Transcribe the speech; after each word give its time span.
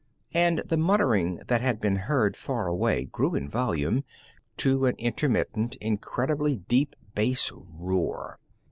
And 0.33 0.63
the 0.65 0.77
muttering 0.77 1.41
that 1.45 1.61
had 1.61 1.79
been 1.79 1.95
heard 1.97 2.35
far 2.35 2.65
away 2.65 3.05
grew 3.05 3.35
in 3.35 3.47
volume 3.47 4.03
to 4.57 4.87
an 4.87 4.95
intermittent, 4.95 5.75
incredibly 5.75 6.55
deep 6.57 6.95
bass 7.13 7.51
roar. 7.71 8.39